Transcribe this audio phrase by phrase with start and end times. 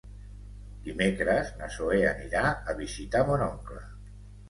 [0.87, 3.89] Dimecres na Zoè anirà a visitar mon oncle.